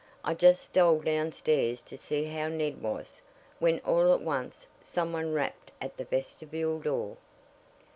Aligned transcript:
I 0.23 0.33
just 0.33 0.63
stole 0.63 0.99
downstairs 1.01 1.83
to 1.83 1.95
see 1.95 2.23
how 2.23 2.47
Ned 2.47 2.81
was, 2.81 3.21
when 3.59 3.77
all 3.85 4.15
at 4.15 4.21
once 4.21 4.65
some 4.81 5.13
one 5.13 5.31
rapped 5.31 5.69
at 5.79 5.95
the 5.97 6.05
vestibule 6.05 6.79
door." 6.79 7.17